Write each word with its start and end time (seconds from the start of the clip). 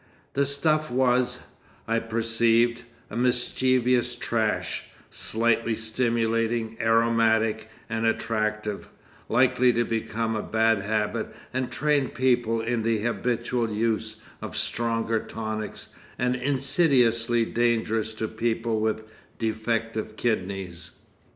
The 0.33 0.47
stuff 0.47 0.89
was, 0.89 1.41
I 1.87 1.99
perceived, 1.99 2.81
a 3.11 3.15
mischievous 3.15 4.15
trash, 4.15 4.85
slightly 5.11 5.75
stimulating, 5.75 6.75
aromatic 6.81 7.69
and 7.87 8.07
attractive, 8.07 8.89
likely 9.29 9.71
to 9.73 9.83
become 9.83 10.35
a 10.35 10.41
bad 10.41 10.79
habit 10.81 11.27
and 11.53 11.71
train 11.71 12.09
people 12.09 12.61
in 12.61 12.81
the 12.81 12.97
habitual 13.01 13.69
use 13.69 14.19
of 14.41 14.57
stronger 14.57 15.19
tonics 15.19 15.89
and 16.17 16.35
insidiously 16.35 17.45
dangerous 17.45 18.15
to 18.15 18.27
people 18.27 18.79
with 18.79 19.03
defective 19.37 20.15
kidneys. 20.17 20.93